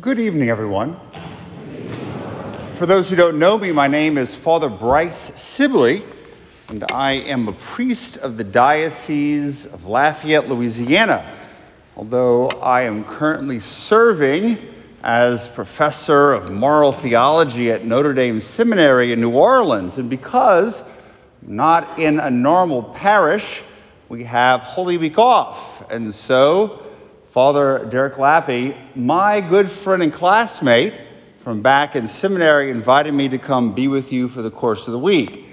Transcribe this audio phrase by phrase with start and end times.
[0.00, 0.96] Good evening, everyone.
[2.74, 6.04] For those who don't know me, my name is Father Bryce Sibley,
[6.68, 11.32] and I am a priest of the Diocese of Lafayette, Louisiana.
[11.96, 14.58] Although I am currently serving
[15.04, 20.82] as professor of moral theology at Notre Dame Seminary in New Orleans, and because
[21.40, 23.62] not in a normal parish,
[24.08, 26.82] we have Holy Week off, and so
[27.34, 31.00] Father Derek Lappy, my good friend and classmate
[31.42, 34.92] from back in seminary, invited me to come be with you for the course of
[34.92, 35.44] the week.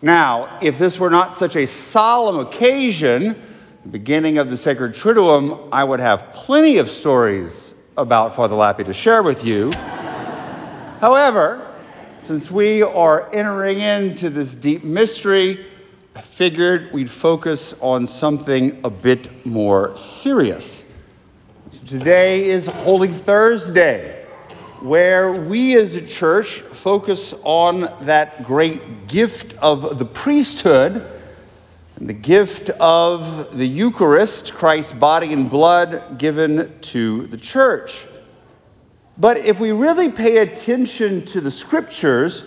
[0.00, 3.42] Now, if this were not such a solemn occasion,
[3.82, 8.84] the beginning of the Sacred Triduum, I would have plenty of stories about Father Lappy
[8.84, 9.72] to share with you.
[11.00, 11.74] However,
[12.26, 15.66] since we are entering into this deep mystery,
[16.14, 20.85] I figured we'd focus on something a bit more serious.
[21.86, 24.26] Today is Holy Thursday,
[24.80, 31.06] where we as a church focus on that great gift of the priesthood
[31.94, 38.08] and the gift of the Eucharist, Christ's body and blood given to the church.
[39.16, 42.42] But if we really pay attention to the scriptures,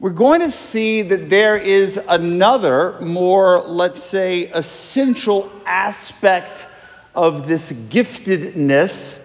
[0.00, 6.66] we're going to see that there is another, more, let's say, essential aspect
[7.16, 9.20] of this giftedness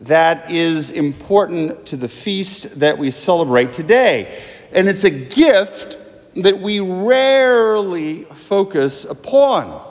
[0.00, 4.42] that is important to the feast that we celebrate today.
[4.72, 5.98] And it's a gift
[6.36, 9.88] that we rarely focus upon.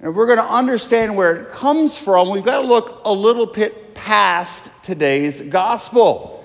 [0.00, 3.46] And we're going to understand where it comes from, we've got to look a little
[3.46, 6.44] bit past today's gospel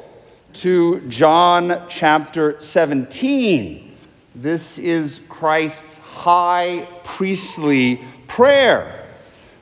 [0.54, 3.98] to John chapter 17.
[4.36, 9.01] This is Christ's high priestly prayer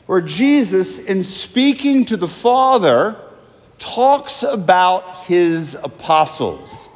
[0.09, 3.15] where Jesus, in speaking to the Father,
[3.77, 6.89] talks about his apostles,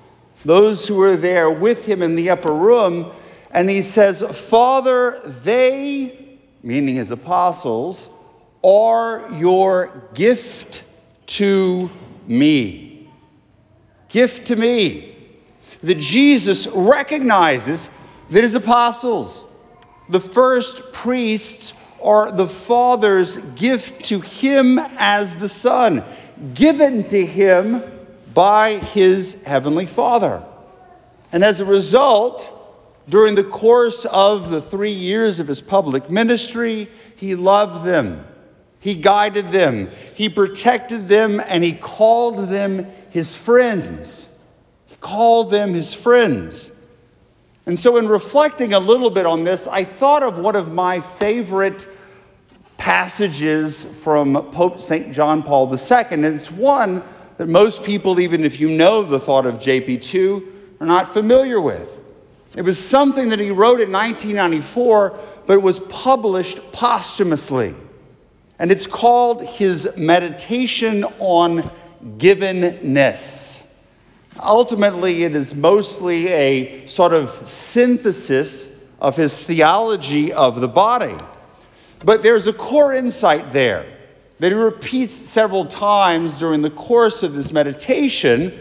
[0.44, 3.12] those who were there with him in the upper room,
[3.52, 8.10] and he says, Father, they, meaning his apostles,
[8.64, 10.84] are your gift
[11.28, 11.92] to
[12.26, 13.08] me.
[14.10, 15.16] Gift to me.
[15.82, 17.92] That Jesus recognizes
[18.32, 19.46] that his apostles,
[20.10, 21.63] the first priests,
[22.04, 26.04] are the Father's gift to him as the Son,
[26.54, 27.82] given to him
[28.34, 30.44] by his heavenly Father.
[31.32, 32.50] And as a result,
[33.10, 38.26] during the course of the three years of his public ministry, he loved them,
[38.80, 44.30] he guided them, he protected them, and he called them his friends.
[44.86, 46.72] He called them his friends.
[47.66, 51.00] And so, in reflecting a little bit on this, I thought of one of my
[51.00, 51.88] favorite
[52.84, 55.14] passages from Pope St.
[55.14, 57.02] John Paul II, and it's one
[57.38, 61.90] that most people, even if you know the thought of JP2, are not familiar with.
[62.58, 65.18] It was something that he wrote in 1994,
[65.48, 67.74] but it was published posthumously.
[68.60, 71.72] And it's called his Meditation on
[72.18, 73.66] Givenness.
[74.38, 78.68] Ultimately, it is mostly a sort of synthesis
[79.00, 81.16] of his theology of the body.
[82.04, 83.86] But there's a core insight there
[84.40, 88.60] that he repeats several times during the course of this meditation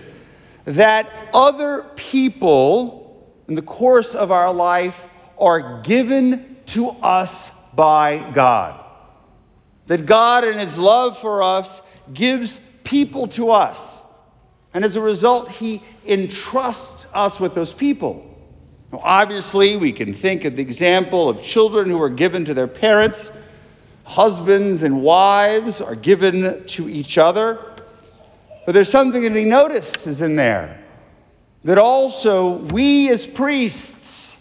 [0.65, 3.03] that other people
[3.49, 5.07] in the course of our life
[5.39, 8.79] are given to us by God.
[9.87, 11.83] That God, in His love for us,
[12.13, 14.01] gives people to us.
[14.73, 18.32] And as a result, He entrusts us with those people.
[18.93, 22.69] Now, obviously, we can think of the example of children who are given to their
[22.69, 23.31] parents.
[24.05, 27.59] Husbands and wives are given to each other.
[28.67, 30.79] But there's something that he notices in there
[31.65, 34.37] that also we as priests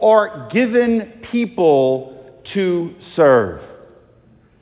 [0.00, 3.62] are given people to serve.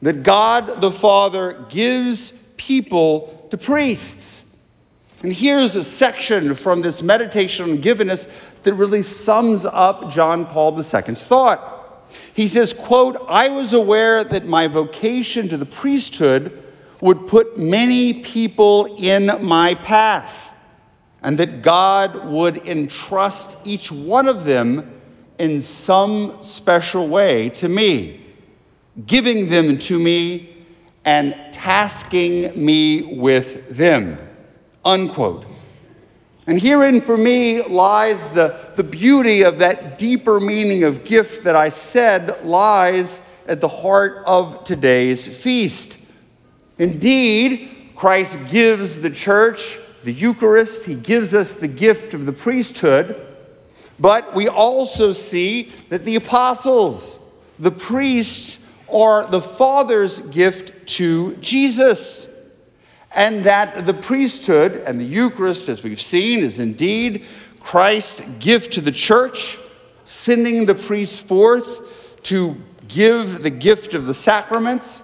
[0.02, 4.44] That God the Father gives people to priests.
[5.22, 8.28] And here's a section from this meditation on givenness
[8.64, 11.70] that really sums up John Paul II's thought.
[12.34, 16.62] He says, quote, I was aware that my vocation to the priesthood
[17.00, 20.32] would put many people in my path,
[21.22, 25.00] and that God would entrust each one of them
[25.38, 28.20] in some special way to me,
[29.06, 30.64] giving them to me
[31.04, 34.18] and tasking me with them.
[34.84, 35.46] Unquote.
[36.46, 41.56] And herein for me lies the, the beauty of that deeper meaning of gift that
[41.56, 45.96] I said lies at the heart of today's feast.
[46.78, 53.26] Indeed, Christ gives the church the Eucharist, he gives us the gift of the priesthood.
[53.98, 57.18] But we also see that the apostles,
[57.58, 58.58] the priests,
[58.92, 62.28] are the Father's gift to Jesus.
[63.14, 67.24] And that the priesthood and the Eucharist, as we've seen, is indeed
[67.60, 69.58] Christ's gift to the church,
[70.04, 72.56] sending the priests forth to
[72.88, 75.02] give the gift of the sacraments.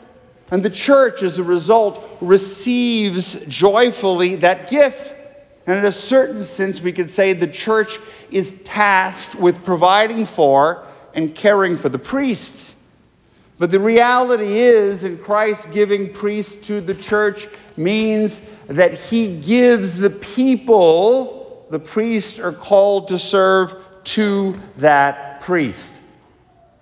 [0.51, 5.15] And the church, as a result, receives joyfully that gift.
[5.67, 7.99] And in a certain sense, we could say the church
[8.31, 10.85] is tasked with providing for
[11.15, 12.75] and caring for the priests.
[13.61, 17.47] But the reality is, in Christ giving priests to the church
[17.77, 23.75] means that he gives the people, the priests are called to serve
[24.05, 25.93] to that priest.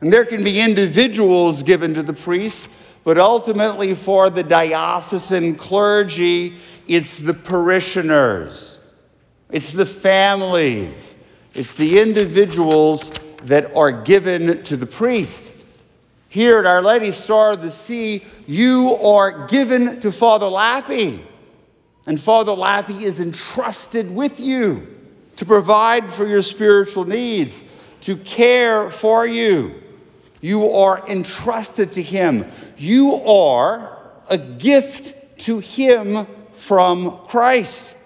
[0.01, 2.69] And there can be individuals given to the priest,
[3.03, 8.79] but ultimately for the diocesan clergy, it's the parishioners,
[9.51, 11.17] it's the families,
[11.55, 13.11] it's the individuals
[13.43, 15.58] that are given to the priest.
[16.39, 21.27] Here at Our Lady Star of the Sea, you are given to Father Lappy.
[22.07, 24.87] And Father Lappy is entrusted with you
[25.35, 27.61] to provide for your spiritual needs,
[28.03, 29.83] to care for you.
[30.41, 32.49] You are entrusted to him.
[32.77, 33.99] You are
[34.29, 36.25] a gift to him
[36.55, 37.97] from Christ.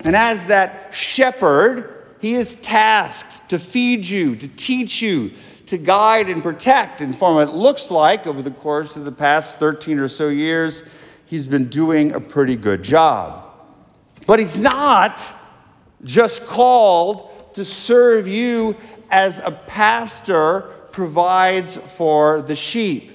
[0.00, 5.30] And as that shepherd, he is tasked to feed you, to teach you,
[5.70, 7.00] to guide and protect.
[7.00, 10.82] And form it looks like over the course of the past 13 or so years,
[11.26, 13.44] he's been doing a pretty good job.
[14.26, 15.22] But he's not
[16.04, 18.76] just called to serve you
[19.10, 20.62] as a pastor
[20.92, 23.12] provides for the sheep.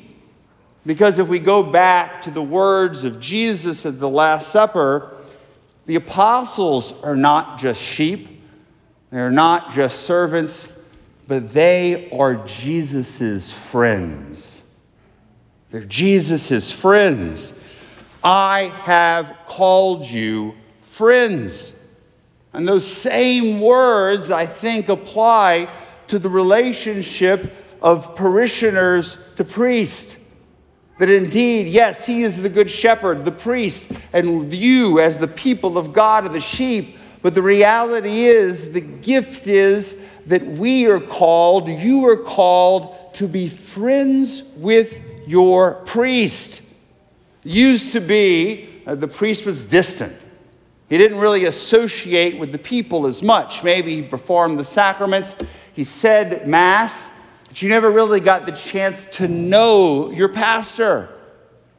[0.85, 5.17] Because if we go back to the words of Jesus at the Last Supper,
[5.87, 8.41] the apostles are not just sheep,
[9.11, 10.71] they're not just servants,
[11.27, 14.62] but they are Jesus' friends.
[15.72, 17.54] They're Jesus' friends.
[18.24, 21.74] I have called you friends.
[22.54, 25.68] And those same words, I think, apply
[26.07, 30.18] to the relationship of parishioners to priest.
[31.00, 35.77] That indeed, yes, he is the good shepherd, the priest, and you as the people
[35.77, 36.98] of God are the sheep.
[37.22, 43.27] But the reality is, the gift is that we are called, you are called to
[43.27, 46.62] be friends with your priest.
[47.44, 50.16] Used to be, uh, the priest was distant.
[50.89, 53.63] He didn't really associate with the people as much.
[53.63, 55.36] Maybe he performed the sacraments,
[55.74, 57.10] he said Mass,
[57.48, 61.10] but you never really got the chance to know your pastor.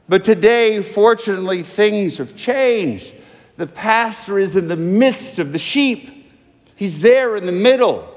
[0.09, 3.13] But today, fortunately, things have changed.
[3.57, 6.31] The pastor is in the midst of the sheep,
[6.77, 8.13] he's there in the middle.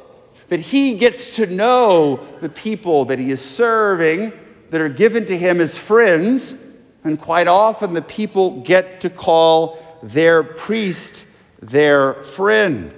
[0.50, 4.34] That he gets to know the people that he is serving
[4.70, 6.56] that are given to him as friends.
[7.04, 11.26] And quite often, the people get to call their priest
[11.62, 12.94] their friend.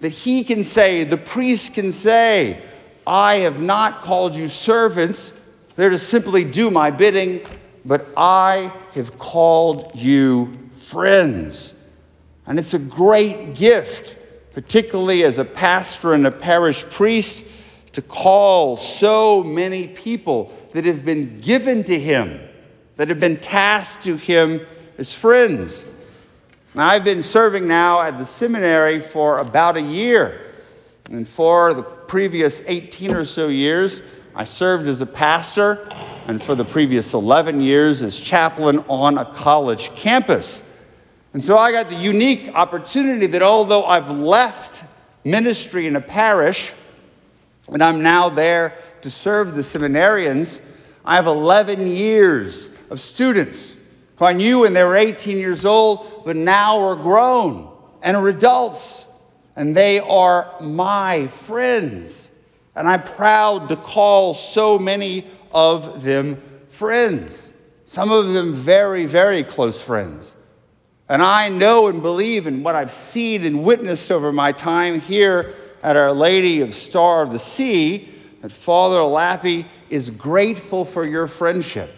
[0.00, 2.62] That he can say, the priest can say,
[3.06, 5.32] I have not called you servants,
[5.76, 7.46] they're to simply do my bidding,
[7.84, 11.74] but I have called you friends.
[12.46, 14.16] And it's a great gift,
[14.54, 17.44] particularly as a pastor and a parish priest,
[17.92, 22.40] to call so many people that have been given to him,
[22.96, 24.66] that have been tasked to him
[24.98, 25.84] as friends.
[26.74, 30.40] Now, I've been serving now at the seminary for about a year.
[31.04, 34.00] And for the previous 18 or so years,
[34.34, 35.86] I served as a pastor,
[36.26, 40.71] and for the previous 11 years as chaplain on a college campus.
[41.32, 44.84] And so I got the unique opportunity that although I've left
[45.24, 46.72] ministry in a parish,
[47.68, 50.60] and I'm now there to serve the seminarians,
[51.04, 53.76] I have 11 years of students
[54.16, 58.28] who I knew when they were 18 years old, but now are grown and are
[58.28, 59.06] adults,
[59.56, 62.28] and they are my friends.
[62.74, 67.52] And I'm proud to call so many of them friends,
[67.86, 70.34] some of them very, very close friends.
[71.12, 75.54] And I know and believe in what I've seen and witnessed over my time here
[75.82, 78.08] at Our Lady of Star of the Sea
[78.40, 81.90] that Father Lappy is grateful for your friendship.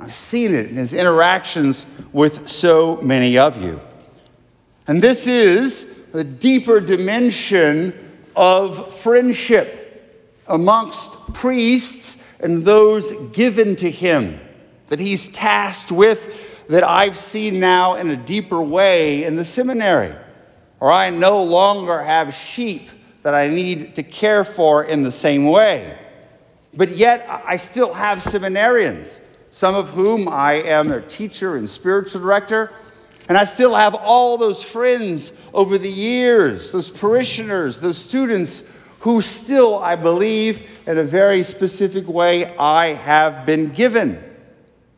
[0.00, 1.84] I've seen it in his interactions
[2.14, 3.78] with so many of you.
[4.86, 7.92] And this is the deeper dimension
[8.34, 14.40] of friendship amongst priests and those given to him
[14.88, 16.34] that he's tasked with
[16.68, 20.14] that I've seen now in a deeper way in the seminary,
[20.80, 22.88] or I no longer have sheep
[23.22, 25.98] that I need to care for in the same way.
[26.74, 29.18] But yet, I still have seminarians,
[29.50, 32.70] some of whom I am their teacher and spiritual director.
[33.28, 38.62] And I still have all those friends over the years, those parishioners, those students
[39.00, 44.22] who still, I believe, in a very specific way, I have been given.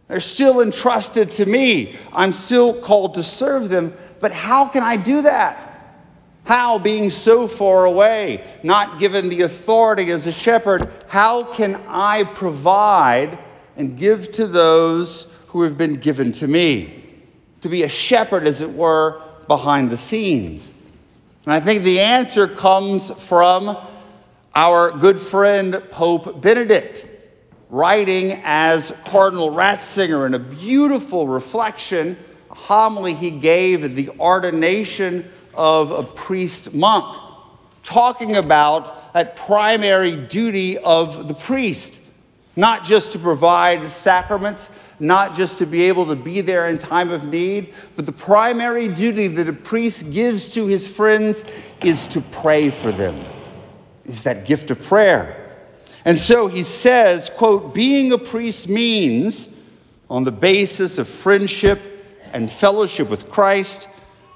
[0.08, 1.96] They're still entrusted to me.
[2.12, 3.94] I'm still called to serve them.
[4.20, 5.68] But how can I do that?
[6.44, 12.24] How, being so far away, not given the authority as a shepherd, how can I
[12.24, 13.38] provide
[13.76, 17.04] and give to those who have been given to me?
[17.60, 20.72] To be a shepherd, as it were, behind the scenes.
[21.44, 23.76] And I think the answer comes from
[24.54, 27.04] our good friend Pope Benedict,
[27.70, 32.16] writing as Cardinal Ratzinger in a beautiful reflection,
[32.50, 37.20] a homily he gave at the ordination of a priest monk,
[37.82, 42.00] talking about that primary duty of the priest,
[42.56, 44.70] not just to provide sacraments,
[45.00, 48.88] not just to be able to be there in time of need, but the primary
[48.88, 51.44] duty that a priest gives to his friends
[51.82, 53.24] is to pray for them,
[54.04, 55.47] is that gift of prayer.
[56.04, 59.48] And so he says, quote, being a priest means,
[60.10, 61.80] on the basis of friendship
[62.32, 63.88] and fellowship with Christ,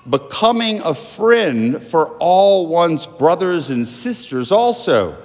[0.09, 5.17] becoming a friend for all one's brothers and sisters also.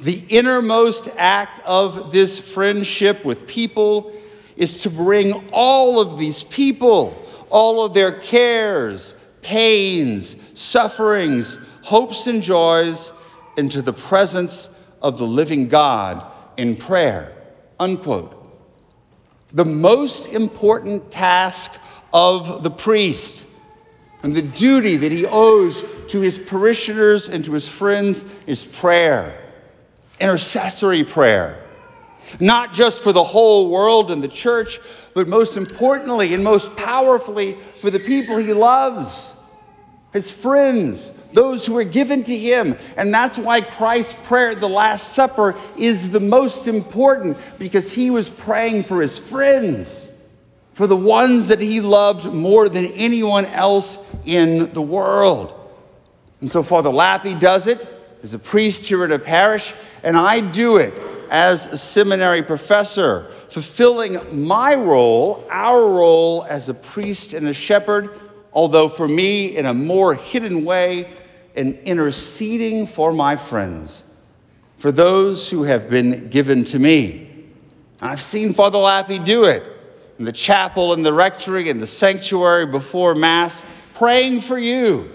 [0.00, 4.12] The innermost act of this friendship with people
[4.56, 7.16] is to bring all of these people,
[7.48, 13.12] all of their cares, pains, sufferings, hopes, and joys
[13.56, 14.68] into the presence
[15.02, 16.24] of the living God
[16.56, 17.32] in prayer.
[17.78, 18.38] Unquote.
[19.52, 21.72] The most important task
[22.12, 23.44] of the priest
[24.22, 29.38] and the duty that he owes to his parishioners and to his friends is prayer,
[30.20, 31.58] intercessory prayer.
[32.38, 34.78] Not just for the whole world and the church,
[35.12, 39.34] but most importantly and most powerfully for the people he loves,
[40.12, 42.76] his friends, those who are given to him.
[42.96, 48.28] And that's why Christ's prayer the Last Supper is the most important, because he was
[48.28, 50.10] praying for his friends
[50.74, 55.54] for the ones that he loved more than anyone else in the world.
[56.40, 57.86] And so Father Lappy does it
[58.22, 60.92] as a priest here at a parish, and I do it
[61.30, 68.18] as a seminary professor, fulfilling my role, our role as a priest and a shepherd,
[68.52, 71.10] although for me in a more hidden way,
[71.54, 74.02] in interceding for my friends,
[74.78, 77.46] for those who have been given to me.
[78.00, 79.62] I've seen Father Lappy do it
[80.18, 85.10] in the chapel, in the rectory, in the sanctuary before Mass, praying for you,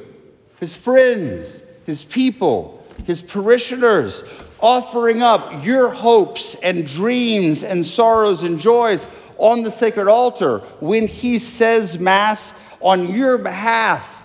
[0.59, 4.23] his friends, his people, his parishioners,
[4.59, 11.07] offering up your hopes and dreams and sorrows and joys on the sacred altar when
[11.07, 14.16] he says Mass on your behalf,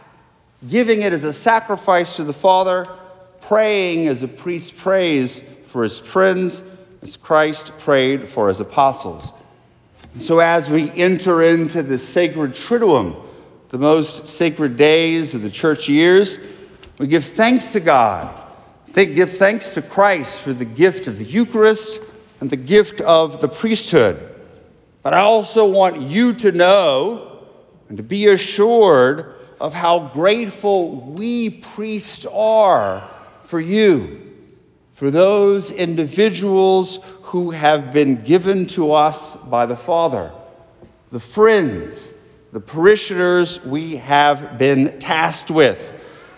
[0.69, 2.87] giving it as a sacrifice to the Father,
[3.42, 6.62] praying as a priest prays for his friends,
[7.02, 9.33] as Christ prayed for his apostles.
[10.21, 13.16] So, as we enter into the sacred Triduum,
[13.71, 16.38] the most sacred days of the church years,
[16.99, 18.38] we give thanks to God.
[18.92, 22.00] They Give thanks to Christ for the gift of the Eucharist
[22.40, 24.35] and the gift of the priesthood.
[25.02, 27.47] But I also want you to know
[27.88, 33.09] and to be assured of how grateful we priests are
[33.45, 34.21] for you,
[34.95, 40.33] for those individuals who have been given to us by the Father,
[41.12, 42.12] the friends,
[42.52, 45.95] the parishioners we have been tasked with,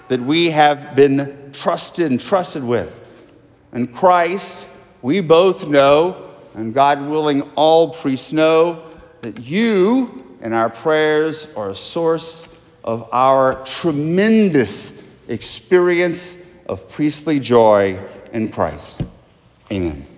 [0.08, 2.94] that we have been trusted and trusted with.
[3.72, 4.68] And Christ,
[5.00, 8.84] we both know, and God willing, all priests know,
[9.22, 12.53] that you and our prayers are a source
[12.84, 16.36] of our tremendous experience
[16.66, 17.98] of priestly joy
[18.32, 19.02] in Christ.
[19.72, 20.13] Amen.